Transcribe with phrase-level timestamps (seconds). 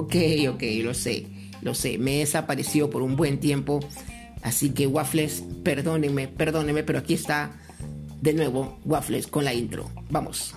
[0.00, 0.16] Ok,
[0.48, 1.26] ok, lo sé,
[1.60, 1.98] lo sé.
[1.98, 3.80] Me he desaparecido por un buen tiempo.
[4.40, 7.60] Así que Waffles, perdónenme, perdónenme, pero aquí está
[8.22, 9.90] de nuevo Waffles con la intro.
[10.08, 10.54] Vamos.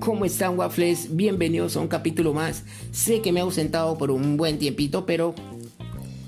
[0.00, 1.14] ¿Cómo están Waffles?
[1.14, 2.64] Bienvenidos a un capítulo más.
[2.90, 5.36] Sé que me he ausentado por un buen tiempito, pero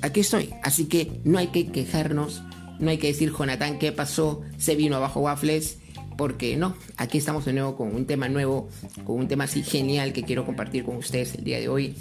[0.02, 0.50] aquí estoy.
[0.62, 2.44] Así que no hay que quejarnos,
[2.78, 4.42] no hay que decir, Jonathan, ¿qué pasó?
[4.56, 5.78] Se vino abajo Waffles.
[6.16, 8.68] Porque no, aquí estamos de nuevo con un tema nuevo,
[9.04, 11.94] con un tema así genial que quiero compartir con ustedes el día de hoy.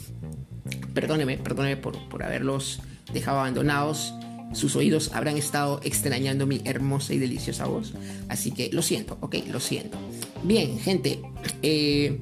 [0.93, 2.81] Perdóneme, perdóneme por, por haberlos
[3.11, 4.13] dejado abandonados.
[4.53, 7.93] Sus oídos habrán estado extrañando mi hermosa y deliciosa voz.
[8.29, 9.97] Así que lo siento, ok, lo siento.
[10.43, 11.19] Bien, gente,
[11.63, 12.19] eh,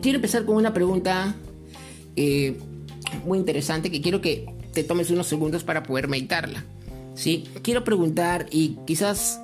[0.00, 1.34] quiero empezar con una pregunta
[2.16, 2.56] eh,
[3.26, 6.64] muy interesante que quiero que te tomes unos segundos para poder meditarla.
[7.16, 7.44] ¿sí?
[7.62, 9.40] Quiero preguntar y quizás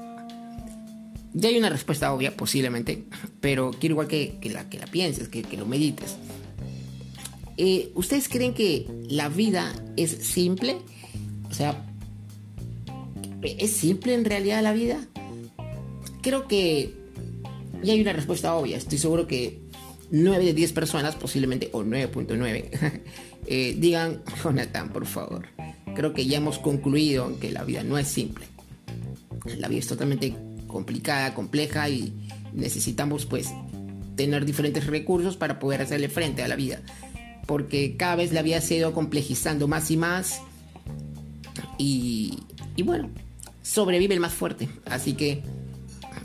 [1.34, 3.04] ya hay una respuesta obvia, posiblemente,
[3.40, 6.16] pero quiero igual que, la, que la pienses, que, lo medites.
[7.56, 10.76] Eh, ¿Ustedes creen que la vida es simple?
[11.50, 11.84] O sea,
[13.42, 15.06] ¿es simple en realidad la vida?
[16.22, 17.02] Creo que
[17.82, 18.76] y hay una respuesta obvia.
[18.76, 19.58] Estoy seguro que
[20.10, 23.00] 9 de 10 personas, posiblemente, o 9.9,
[23.46, 25.48] eh, digan, Jonathan, por favor.
[25.94, 28.46] Creo que ya hemos concluido que la vida no es simple.
[29.58, 30.34] La vida es totalmente
[30.72, 32.12] complicada, compleja y
[32.52, 33.50] necesitamos pues
[34.16, 36.80] tener diferentes recursos para poder hacerle frente a la vida.
[37.46, 40.40] Porque cada vez la vida se ha ido complejizando más y más.
[41.78, 42.38] Y,
[42.76, 43.10] y bueno,
[43.62, 44.68] sobrevive el más fuerte.
[44.86, 45.42] Así que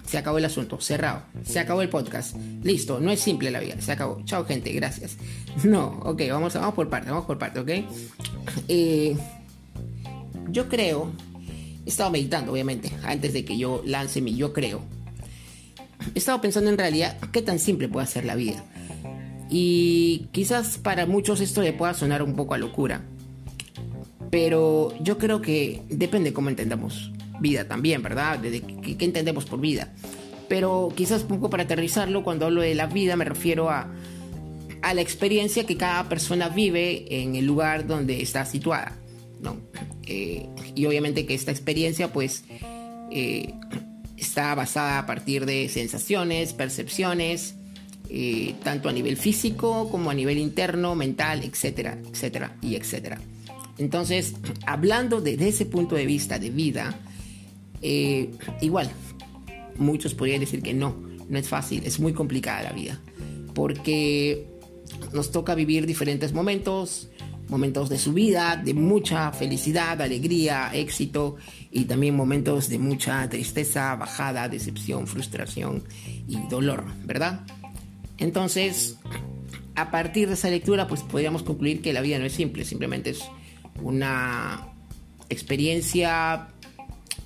[0.07, 1.23] se acabó el asunto, cerrado.
[1.43, 2.35] Se acabó el podcast.
[2.63, 4.21] Listo, no es simple la vida, se acabó.
[4.23, 5.17] Chao, gente, gracias.
[5.63, 7.69] No, ok, vamos, vamos por parte, vamos por parte, ok.
[8.67, 9.17] Eh,
[10.49, 11.11] yo creo,
[11.87, 14.81] he estado meditando, obviamente, antes de que yo lance mi yo creo.
[16.13, 18.61] He estado pensando en realidad qué tan simple puede ser la vida.
[19.49, 23.03] Y quizás para muchos esto le pueda sonar un poco a locura.
[24.29, 28.37] Pero yo creo que depende cómo entendamos vida también, ¿verdad?
[28.37, 29.93] De, ¿qué, entendemos por vida?
[30.49, 33.89] Pero quizás un poco para aterrizarlo, cuando hablo de la vida me refiero a,
[34.81, 38.91] a la experiencia que cada persona vive en el lugar donde está situada,
[39.39, 39.55] ¿no?
[40.07, 42.45] Eh, y obviamente que esta experiencia pues
[43.11, 43.53] eh,
[44.15, 47.55] está basada a partir de sensaciones, percepciones,
[48.09, 53.19] eh, tanto a nivel físico como a nivel interno, mental, etcétera, etcétera y etcétera.
[53.77, 54.35] Entonces,
[54.65, 56.99] hablando desde ese punto de vista de vida,
[58.61, 58.89] igual,
[59.77, 60.95] muchos podrían decir que no,
[61.29, 62.99] no es fácil, es muy complicada la vida,
[63.53, 64.47] porque
[65.13, 67.09] nos toca vivir diferentes momentos,
[67.49, 71.37] momentos de su vida, de mucha felicidad, alegría, éxito
[71.71, 75.83] y también momentos de mucha tristeza, bajada, decepción, frustración
[76.27, 77.41] y dolor, ¿verdad?
[78.17, 78.97] Entonces,
[79.75, 83.11] a partir de esa lectura, pues podríamos concluir que la vida no es simple, simplemente
[83.11, 83.23] es
[83.81, 84.67] una
[85.29, 86.47] experiencia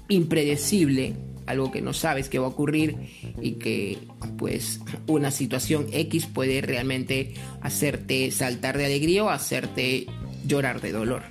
[0.10, 1.16] impredecible,
[1.52, 2.98] algo que no sabes que va a ocurrir
[3.42, 4.00] y que
[4.38, 10.08] pues una situación X puede realmente hacerte saltar de alegría o hacerte
[10.46, 11.24] llorar de dolor.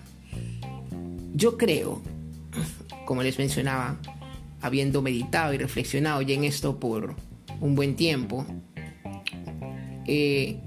[1.34, 2.03] Yo creo,
[3.06, 3.98] como les mencionaba,
[4.60, 7.16] habiendo meditado y reflexionado ya en esto por
[7.60, 8.47] un buen tiempo,
[10.06, 10.58] eh,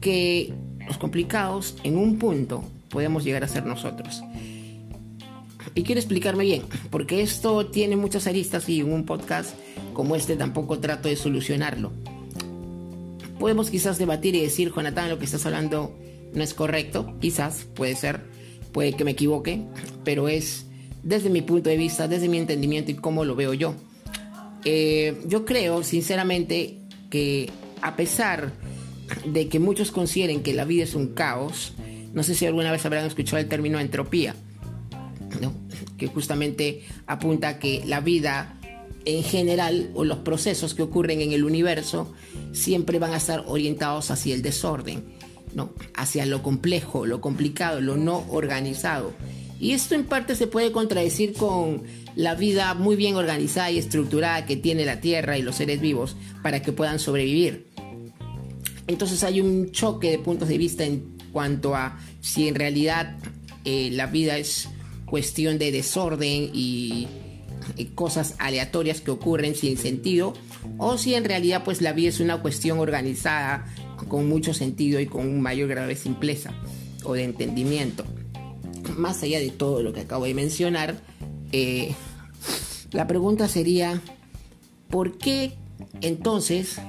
[0.00, 0.52] que
[0.86, 4.22] los complicados en un punto podemos llegar a ser nosotros.
[5.74, 9.54] Y quiero explicarme bien, porque esto tiene muchas aristas y en un podcast
[9.92, 11.92] como este tampoco trato de solucionarlo.
[13.38, 15.96] Podemos quizás debatir y decir, Jonathan, lo que estás hablando
[16.34, 18.20] no es correcto, quizás, puede ser,
[18.72, 19.62] puede que me equivoque,
[20.04, 20.66] pero es
[21.02, 23.74] desde mi punto de vista, desde mi entendimiento y cómo lo veo yo.
[24.64, 26.78] Eh, yo creo, sinceramente,
[27.10, 28.52] que a pesar
[29.24, 31.72] de que muchos consideren que la vida es un caos,
[32.12, 34.34] no sé si alguna vez habrán escuchado el término entropía,
[35.96, 38.58] que justamente apunta a que la vida
[39.04, 42.12] en general o los procesos que ocurren en el universo
[42.52, 45.04] siempre van a estar orientados hacia el desorden,
[45.54, 45.72] ¿no?
[45.94, 49.12] hacia lo complejo, lo complicado, lo no organizado.
[49.60, 51.82] Y esto en parte se puede contradecir con
[52.14, 56.16] la vida muy bien organizada y estructurada que tiene la Tierra y los seres vivos
[56.42, 57.66] para que puedan sobrevivir.
[58.86, 63.16] Entonces hay un choque de puntos de vista en cuanto a si en realidad
[63.64, 64.68] eh, la vida es
[65.10, 67.08] cuestión de desorden y,
[67.94, 70.32] cosas aleatorias que ocurren sin sentido
[70.78, 73.66] o si en realidad pues la vida es una cuestión organizada
[74.08, 76.54] con mucho sentido y con un mayor grado de simpleza
[77.04, 78.04] o de entendimiento.
[78.96, 80.96] Más allá de todo lo que acabo de mencionar,
[81.52, 81.94] eh,
[82.92, 84.00] la pregunta sería,
[84.88, 85.52] ¿por qué
[86.00, 86.80] entonces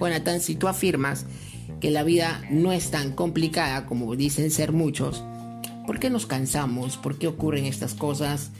[0.00, 1.26] Jonathan, si tú afirmas
[1.80, 5.22] que la vida no es tan complicada como dicen ser muchos,
[5.86, 6.96] ¿por qué nos cansamos?
[6.96, 8.50] ¿Por qué ocurren estas cosas?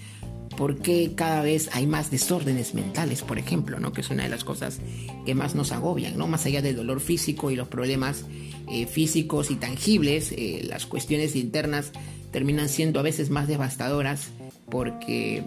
[0.57, 3.93] ¿Por qué cada vez hay más desórdenes mentales, por ejemplo, ¿no?
[3.93, 4.79] que es una de las cosas
[5.27, 6.27] que más nos agobian, ¿no?
[6.29, 8.25] más allá del dolor físico y los problemas
[8.71, 11.93] eh, físicos y tangibles, eh, las cuestiones internas
[12.31, 14.29] terminan siendo a veces más devastadoras
[14.71, 15.45] porque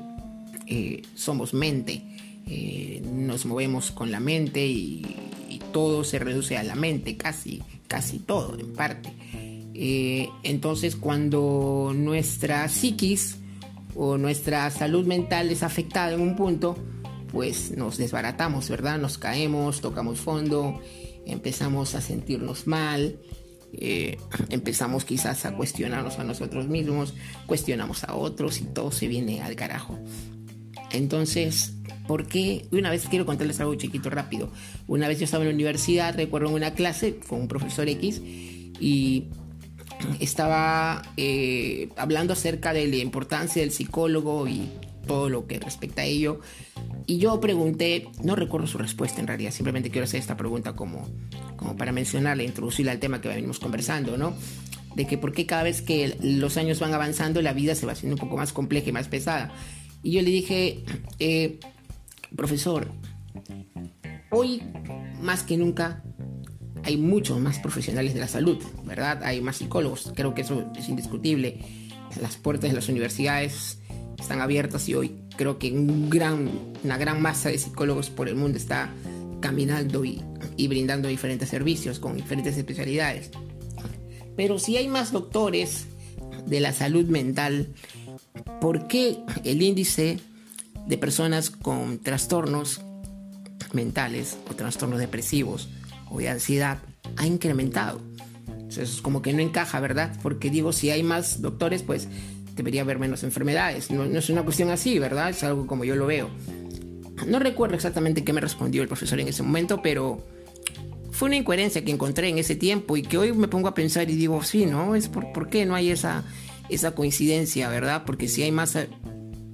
[0.68, 2.04] eh, somos mente,
[3.04, 5.06] nos movemos con la mente y,
[5.50, 9.12] y, todo se reduce a la mente, casi, casi todo en parte.
[9.82, 13.38] Entonces cuando nuestra psiquis
[13.96, 16.78] o nuestra salud mental es afectada en un punto,
[17.32, 19.00] pues nos desbaratamos, ¿verdad?
[19.00, 20.82] Nos caemos, tocamos fondo,
[21.26, 23.20] empezamos a sentirnos mal,
[23.74, 24.18] eh,
[24.50, 27.14] empezamos quizás a cuestionarnos a nosotros mismos,
[27.46, 29.98] cuestionamos a otros y todo se viene al carajo.
[30.92, 31.74] Entonces,
[32.08, 32.66] ¿por qué?
[32.72, 34.52] Una vez quiero contarles algo chiquito rápido.
[34.88, 38.22] Una vez yo estaba en la universidad, recuerdo en una clase con un profesor X
[38.80, 39.26] y
[40.20, 44.70] estaba eh, hablando acerca de la importancia del psicólogo y
[45.08, 46.40] todo lo que respecta a ello.
[47.06, 51.08] Y yo pregunté, no recuerdo su respuesta en realidad, simplemente quiero hacer esta pregunta como,
[51.56, 54.36] como para mencionarla, introducirla al tema que venimos conversando, ¿no?
[54.96, 57.94] De que por qué cada vez que los años van avanzando la vida se va
[57.94, 59.52] haciendo un poco más compleja y más pesada.
[60.04, 60.84] Y yo le dije,
[61.18, 61.60] eh,
[62.36, 62.92] profesor,
[64.30, 64.62] hoy
[65.22, 66.04] más que nunca
[66.84, 69.24] hay muchos más profesionales de la salud, ¿verdad?
[69.24, 71.60] Hay más psicólogos, creo que eso es indiscutible.
[72.22, 73.80] Las puertas de las universidades
[74.20, 76.50] están abiertas y hoy creo que un gran,
[76.84, 78.90] una gran masa de psicólogos por el mundo está
[79.40, 80.22] caminando y,
[80.58, 83.32] y brindando diferentes servicios con diferentes especialidades.
[84.36, 85.86] Pero si hay más doctores
[86.46, 87.74] de la salud mental,
[88.62, 90.20] ¿por qué el índice
[90.88, 92.82] de personas con trastornos
[93.74, 95.70] mentales o trastornos depresivos
[96.10, 96.80] o de ansiedad
[97.18, 98.02] ha incrementado.
[98.70, 100.16] Eso es como que no encaja, ¿verdad?
[100.22, 102.08] Porque digo, si hay más doctores, pues
[102.56, 103.90] debería haber menos enfermedades.
[103.90, 105.30] No, es una cuestión así, ¿verdad?
[105.30, 106.30] Es algo como yo lo veo.
[107.26, 110.26] No recuerdo exactamente qué me respondió el profesor en ese momento, pero
[111.12, 114.10] fue una incoherencia que encontré en ese tiempo y que hoy me pongo a pensar
[114.10, 114.96] y digo, sí, ¿no?
[114.96, 116.24] Es por, ¿por qué no hay esa,
[116.70, 118.04] esa coincidencia, ¿verdad?
[118.06, 118.78] Porque si hay más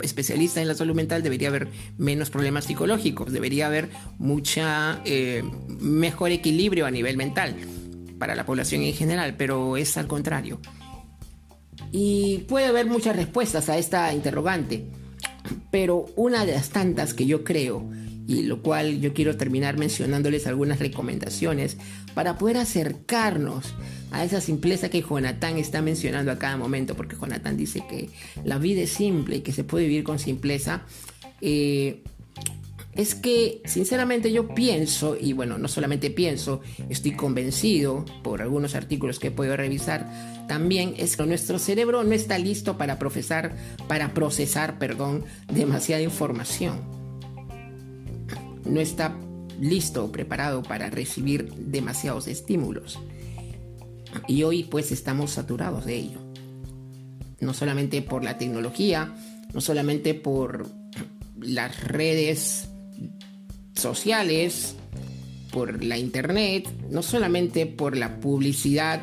[0.02, 5.44] especialista en la salud mental debería haber menos problemas psicológicos, debería haber mucha eh,
[5.80, 7.56] mejor equilibrio a nivel mental
[8.20, 10.60] para la población en general, pero es al contrario.
[11.92, 14.86] Y puede haber muchas respuestas a esta interrogante,
[15.72, 17.90] pero una de las tantas que yo creo
[18.28, 21.78] y lo cual yo quiero terminar mencionándoles algunas recomendaciones
[22.14, 23.74] para poder acercarnos
[24.12, 28.10] a esa simpleza que Jonathan está mencionando a cada momento, porque Jonathan dice que
[28.44, 30.84] la vida es simple y que se puede vivir con simpleza.
[31.42, 32.02] Eh,
[32.94, 39.20] es que sinceramente yo pienso, y bueno, no solamente pienso, estoy convencido por algunos artículos
[39.20, 40.10] que he podido revisar,
[40.48, 43.58] también es que nuestro cerebro no está listo para procesar,
[43.90, 47.05] para procesar, perdón, demasiada información
[48.66, 49.16] no está
[49.60, 53.00] listo o preparado para recibir demasiados estímulos.
[54.28, 56.20] Y hoy pues estamos saturados de ello.
[57.40, 59.14] No solamente por la tecnología,
[59.54, 60.68] no solamente por
[61.40, 62.70] las redes
[63.76, 64.76] sociales,
[65.52, 69.02] por la internet, no solamente por la publicidad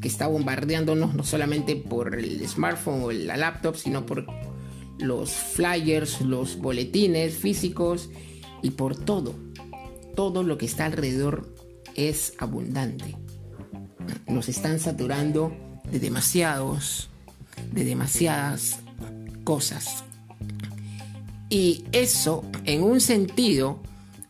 [0.00, 4.26] que está bombardeándonos, no solamente por el smartphone o la laptop, sino por
[4.98, 8.10] los flyers, los boletines físicos
[8.62, 9.34] y por todo,
[10.14, 11.54] todo lo que está alrededor
[11.94, 13.16] es abundante.
[14.26, 15.52] Nos están saturando
[15.90, 17.10] de demasiados,
[17.72, 18.80] de demasiadas
[19.44, 20.04] cosas.
[21.48, 23.80] Y eso, en un sentido,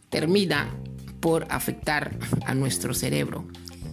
[0.09, 0.75] termina
[1.21, 3.47] por afectar a nuestro cerebro.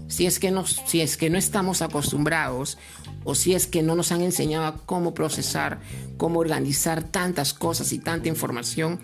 [0.07, 2.77] Si es que no, si es que no estamos acostumbrados
[3.25, 5.81] o si es que no nos han enseñado cómo procesar,
[6.15, 8.99] cómo organizar tantas cosas y tanta información,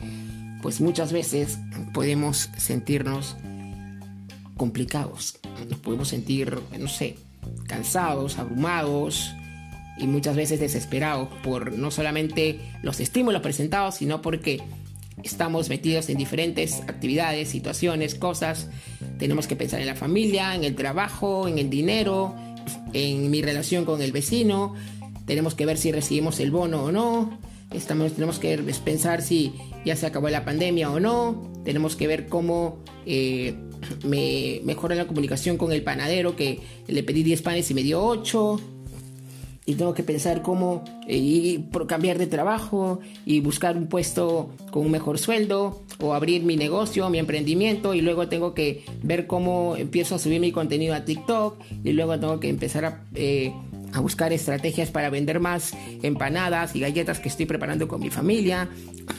[0.64, 1.60] pues muchas veces
[1.94, 3.36] podemos sentirnos
[4.56, 5.38] complicados,
[5.70, 7.18] nos podemos sentir, no sé,
[7.68, 9.34] cansados, abrumados
[9.98, 14.64] y muchas veces desesperados por no solamente los estímulos presentados, sino porque
[15.22, 18.70] estamos metidos en diferentes actividades, situaciones, cosas.
[19.20, 22.34] Tenemos que pensar en la familia, en el trabajo, en el dinero,
[22.94, 24.76] en mi relación con el vecino.
[25.26, 29.54] Tenemos que ver si recibimos el bono o no Estamos, tenemos que pensar si
[29.84, 31.52] ya se acabó la pandemia o no.
[31.64, 33.56] Tenemos que ver cómo eh,
[34.06, 38.04] me mejora la comunicación con el panadero que le pedí 10 panes y me dio
[38.04, 38.60] 8.
[39.66, 44.92] y tengo que pensar cómo eh, cambiar de trabajo y buscar un puesto con un
[44.92, 50.16] mejor sueldo o abrir mi negocio, mi emprendimiento y luego tengo que ver cómo empiezo
[50.16, 53.06] a subir mi contenido a TikTok y luego tengo que empezar a...
[53.16, 53.54] Eh,
[53.94, 58.70] a buscar estrategias para vender más empanadas y galletas que estoy preparando con mi familia.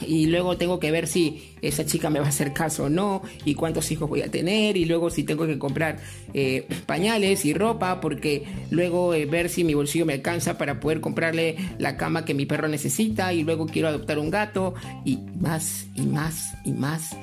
[0.05, 3.21] Y luego tengo que ver si esa chica me va a hacer caso o no,
[3.45, 5.99] y cuántos hijos voy a tener, y luego si tengo que comprar
[6.33, 11.01] eh, pañales y ropa, porque luego eh, ver si mi bolsillo me alcanza para poder
[11.01, 14.73] comprarle la cama que mi perro necesita, y luego quiero adoptar un gato,
[15.05, 17.15] y más, y más, y más,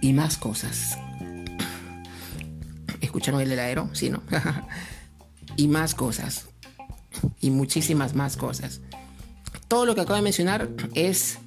[0.00, 0.98] y más cosas.
[3.00, 3.90] ¿Escucharon el heladero?
[3.92, 4.22] Sí, ¿no?
[5.56, 6.48] y más cosas.
[7.40, 8.80] Y muchísimas más cosas.
[9.68, 11.38] Todo lo que acabo de mencionar es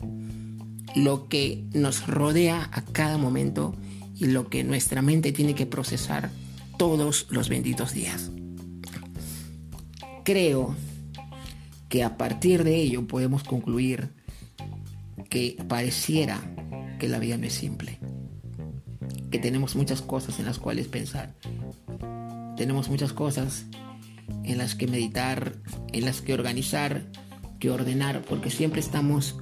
[0.96, 3.76] lo que nos rodea a cada momento
[4.16, 6.30] y lo que nuestra mente tiene que procesar
[6.78, 8.32] todos los benditos días.
[10.24, 10.76] Creo
[11.88, 14.10] que a partir de ello podemos concluir
[15.30, 16.40] que pareciera
[17.00, 18.00] que la vida no es simple,
[19.32, 21.34] que tenemos muchas cosas en las cuales pensar,
[22.58, 23.66] tenemos muchas cosas
[24.44, 25.58] en las que meditar,
[25.94, 27.06] en las que organizar,
[27.60, 29.38] que ordenar, porque siempre estamos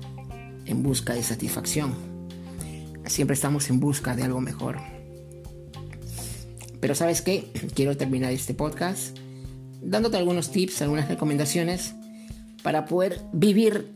[0.65, 1.93] en busca de satisfacción.
[3.05, 4.77] Siempre estamos en busca de algo mejor.
[6.79, 7.51] Pero sabes qué?
[7.75, 9.17] Quiero terminar este podcast
[9.81, 11.95] dándote algunos tips, algunas recomendaciones
[12.63, 13.93] para poder vivir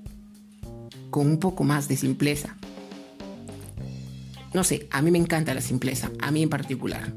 [1.09, 2.55] con un poco más de simpleza.
[4.53, 7.13] No sé, a mí me encanta la simpleza, a mí en particular.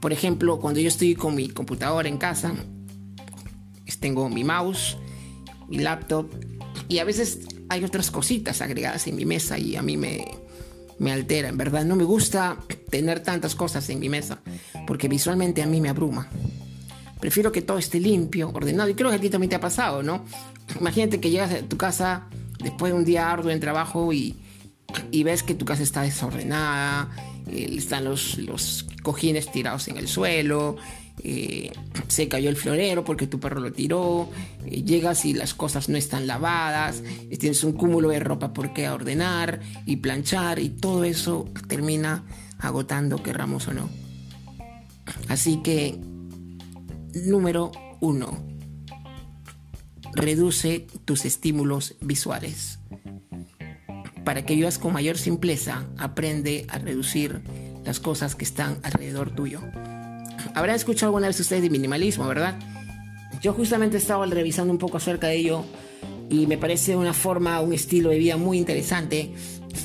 [0.00, 2.54] Por ejemplo, cuando yo estoy con mi computadora en casa,
[4.00, 4.96] tengo mi mouse,
[5.68, 6.26] mi laptop
[6.88, 10.26] y a veces hay otras cositas agregadas en mi mesa y a mí me,
[10.98, 11.48] me altera.
[11.48, 12.56] En verdad no me gusta
[12.90, 14.40] tener tantas cosas en mi mesa
[14.86, 16.28] porque visualmente a mí me abruma.
[17.20, 20.02] Prefiero que todo esté limpio, ordenado y creo que a ti también te ha pasado,
[20.02, 20.24] ¿no?
[20.78, 22.28] Imagínate que llegas a tu casa
[22.62, 24.36] después de un día arduo en trabajo y,
[25.10, 27.10] y ves que tu casa está desordenada,
[27.50, 30.76] eh, están los, los cojines tirados en el suelo,
[31.22, 31.72] eh,
[32.08, 34.28] se cayó el florero porque tu perro lo tiró,
[34.64, 37.02] eh, llegas y las cosas no están lavadas,
[37.38, 42.24] tienes un cúmulo de ropa por qué ordenar y planchar y todo eso termina
[42.58, 43.88] agotando, querramos o no.
[45.28, 45.98] Así que,
[47.14, 48.38] número uno,
[50.14, 52.78] reduce tus estímulos visuales.
[54.24, 57.40] Para que vivas con mayor simpleza, aprende a reducir
[57.84, 59.62] las cosas que están alrededor tuyo.
[60.54, 62.58] Habrán escuchado alguna vez ustedes de minimalismo, ¿verdad?
[63.40, 65.64] Yo justamente estaba revisando un poco acerca de ello
[66.30, 69.32] y me parece una forma, un estilo de vida muy interesante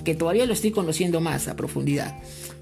[0.03, 2.15] que todavía lo estoy conociendo más a profundidad.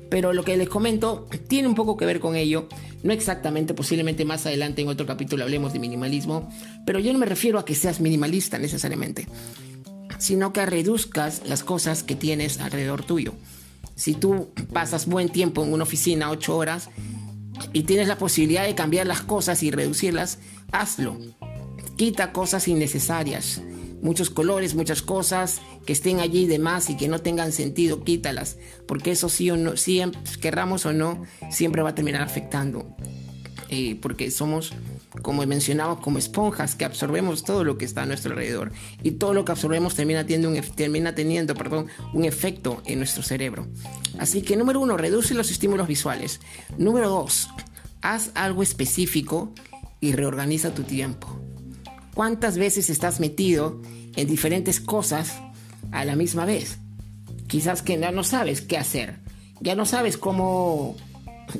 [0.09, 2.67] Pero lo que les comento tiene un poco que ver con ello,
[3.01, 6.49] no exactamente, posiblemente más adelante en otro capítulo hablemos de minimalismo,
[6.85, 9.25] pero yo no me refiero a que seas minimalista necesariamente,
[10.17, 13.33] sino que reduzcas las cosas que tienes alrededor tuyo.
[13.95, 16.89] Si tú pasas buen tiempo en una oficina, 8 horas,
[17.73, 20.39] y tienes la posibilidad de cambiar las cosas y reducirlas,
[20.71, 21.17] hazlo.
[21.95, 23.61] Quita cosas innecesarias.
[24.01, 28.57] Muchos colores, muchas cosas que estén allí de más y que no tengan sentido, quítalas.
[28.87, 30.01] Porque eso sí o no, si
[30.39, 32.95] querramos o no, siempre va a terminar afectando.
[33.69, 34.73] Eh, porque somos,
[35.21, 38.71] como mencionamos, como esponjas que absorbemos todo lo que está a nuestro alrededor.
[39.03, 43.21] Y todo lo que absorbemos termina teniendo un, termina teniendo, perdón, un efecto en nuestro
[43.21, 43.67] cerebro.
[44.17, 46.39] Así que número uno, reduce los estímulos visuales.
[46.77, 47.49] Número dos,
[48.01, 49.53] haz algo específico
[49.99, 51.27] y reorganiza tu tiempo.
[52.13, 53.81] ¿Cuántas veces estás metido
[54.15, 55.41] en diferentes cosas
[55.91, 56.77] a la misma vez?
[57.47, 59.19] Quizás que ya no sabes qué hacer,
[59.59, 60.95] ya no sabes cómo,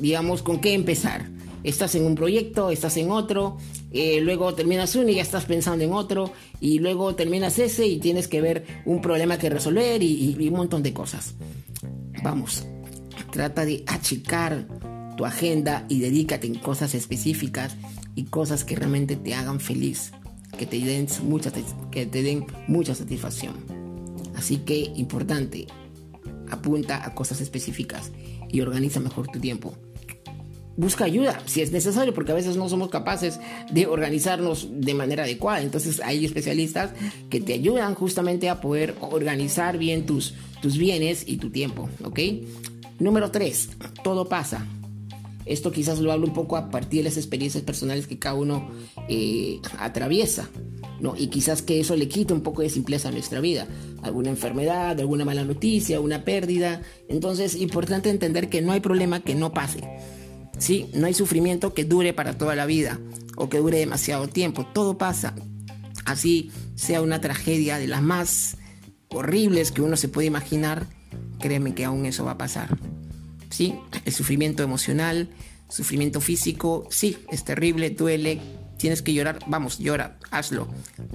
[0.00, 1.28] digamos, con qué empezar
[1.64, 3.58] estás en un proyecto, estás en otro,
[3.92, 7.98] eh, luego terminas uno y ya estás pensando en otro, y luego terminas ese y
[7.98, 11.34] tienes que ver un problema que resolver y, y un montón de cosas.
[12.22, 12.66] Vamos,
[13.30, 14.66] trata de achicar
[15.16, 17.76] tu agenda y dedícate en cosas específicas
[18.14, 20.12] y cosas que realmente te hagan feliz,
[20.58, 21.52] que te den mucha,
[21.90, 23.54] que te den mucha satisfacción.
[24.34, 25.66] Así que importante,
[26.50, 28.10] apunta a cosas específicas
[28.48, 29.74] y organiza mejor tu tiempo
[30.76, 35.24] busca ayuda si es necesario, porque a veces no somos capaces de organizarnos de manera
[35.24, 35.62] adecuada.
[35.62, 36.90] Entonces hay especialistas
[37.30, 42.18] que te ayudan justamente a poder organizar bien tus, tus bienes y tu tiempo, ¿ok?
[42.98, 43.70] Número 3,
[44.04, 44.66] todo pasa.
[45.44, 48.70] Esto quizás lo hablo un poco a partir de las experiencias personales que cada uno
[49.08, 50.48] eh, atraviesa.
[51.00, 51.14] ¿no?
[51.16, 53.66] Y quizás que eso le quite un poco de simpleza a nuestra vida.
[54.02, 56.82] Alguna enfermedad, alguna mala noticia, una pérdida.
[57.08, 59.80] Entonces, importante entender que no hay problema que no pase
[60.62, 63.00] Sí, no hay sufrimiento que dure para toda la vida
[63.34, 64.64] o que dure demasiado tiempo.
[64.64, 65.34] Todo pasa.
[66.04, 68.58] Así sea una tragedia de las más
[69.08, 70.86] horribles que uno se puede imaginar,
[71.40, 72.78] créeme que aún eso va a pasar.
[73.50, 75.30] Sí, el sufrimiento emocional,
[75.68, 78.40] sufrimiento físico, sí, es terrible, duele,
[78.76, 80.68] tienes que llorar, vamos, llora, hazlo,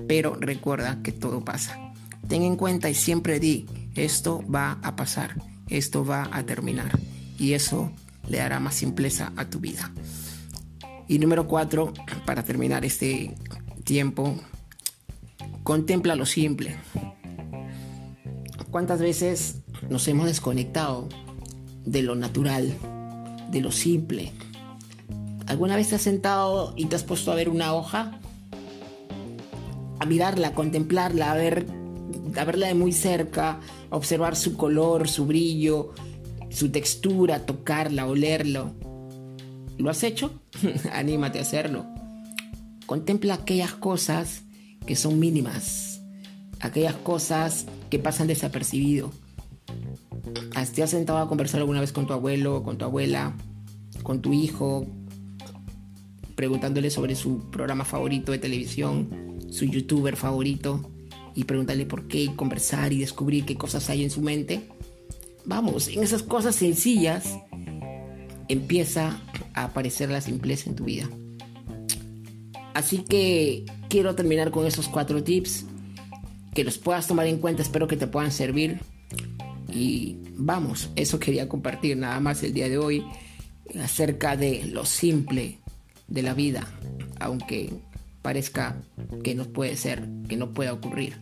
[0.09, 1.93] pero recuerda que todo pasa.
[2.27, 6.99] Ten en cuenta y siempre di, esto va a pasar, esto va a terminar
[7.39, 7.93] y eso
[8.27, 9.91] le dará más simpleza a tu vida.
[11.07, 11.93] Y número cuatro,
[12.25, 13.33] para terminar este
[13.83, 14.35] tiempo,
[15.63, 16.75] contempla lo simple.
[18.71, 21.07] ¿Cuántas veces nos hemos desconectado
[21.85, 22.73] de lo natural,
[23.51, 24.33] de lo simple?
[25.47, 28.19] ¿Alguna vez te has sentado y te has puesto a ver una hoja?
[29.99, 31.65] A mirarla, a contemplarla, a, ver,
[32.35, 35.93] a verla de muy cerca, a observar su color, su brillo,
[36.49, 38.73] su textura, tocarla, olerlo.
[39.77, 40.41] ¿Lo has hecho?
[40.93, 41.85] Anímate a hacerlo.
[42.85, 44.43] Contempla aquellas cosas
[44.85, 46.01] que son mínimas,
[46.59, 49.11] aquellas cosas que pasan desapercibido.
[50.73, 53.35] ¿Te has sentado a conversar alguna vez con tu abuelo, con tu abuela,
[54.03, 54.85] con tu hijo,
[56.35, 60.91] preguntándole sobre su programa favorito de televisión, su youtuber favorito,
[61.35, 64.69] y preguntarle por qué, y conversar y descubrir qué cosas hay en su mente?
[65.47, 67.37] Vamos, en esas cosas sencillas
[68.49, 69.21] empieza
[69.53, 71.09] a aparecer la simpleza en tu vida.
[72.73, 75.65] Así que quiero terminar con esos cuatro tips
[76.53, 78.81] que los puedas tomar en cuenta, espero que te puedan servir.
[79.73, 83.05] Y vamos, eso quería compartir nada más el día de hoy
[83.81, 85.59] acerca de lo simple
[86.09, 86.67] de la vida,
[87.21, 87.71] aunque
[88.21, 88.81] parezca
[89.23, 91.15] que no puede ser, que no pueda ocurrir.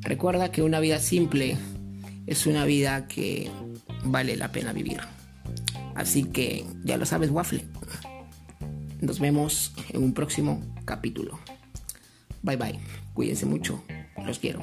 [0.00, 1.56] Recuerda que una vida simple
[2.26, 3.50] es una vida que
[4.04, 5.00] vale la pena vivir.
[5.94, 7.64] Así que ya lo sabes, Waffle.
[9.00, 11.38] Nos vemos en un próximo capítulo.
[12.42, 12.80] Bye bye.
[13.12, 13.82] Cuídense mucho.
[14.24, 14.62] Los quiero.